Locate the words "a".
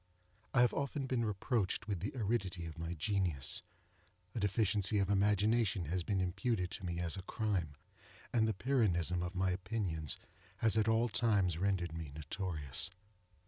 4.33-4.39, 7.17-7.21